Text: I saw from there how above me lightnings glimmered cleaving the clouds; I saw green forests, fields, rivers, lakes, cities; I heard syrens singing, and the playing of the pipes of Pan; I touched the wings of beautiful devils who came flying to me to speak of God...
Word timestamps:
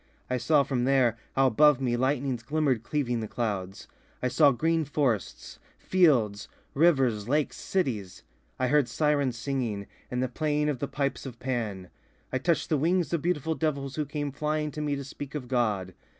I 0.31 0.37
saw 0.37 0.63
from 0.63 0.85
there 0.85 1.15
how 1.35 1.45
above 1.45 1.79
me 1.79 1.95
lightnings 1.95 2.41
glimmered 2.41 2.81
cleaving 2.81 3.19
the 3.19 3.27
clouds; 3.27 3.87
I 4.23 4.29
saw 4.29 4.49
green 4.49 4.83
forests, 4.83 5.59
fields, 5.77 6.47
rivers, 6.73 7.29
lakes, 7.29 7.57
cities; 7.57 8.23
I 8.57 8.69
heard 8.69 8.87
syrens 8.89 9.37
singing, 9.37 9.85
and 10.09 10.23
the 10.23 10.27
playing 10.27 10.69
of 10.69 10.79
the 10.79 10.87
pipes 10.87 11.27
of 11.27 11.37
Pan; 11.37 11.89
I 12.33 12.39
touched 12.39 12.69
the 12.69 12.79
wings 12.79 13.13
of 13.13 13.21
beautiful 13.21 13.53
devils 13.53 13.95
who 13.95 14.05
came 14.07 14.31
flying 14.31 14.71
to 14.71 14.81
me 14.81 14.95
to 14.95 15.03
speak 15.03 15.35
of 15.35 15.47
God... 15.47 15.93